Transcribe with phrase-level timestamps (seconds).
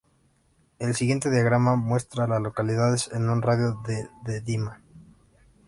[0.79, 4.81] El siguiente diagrama muestra a las localidades en un radio de de Lyman.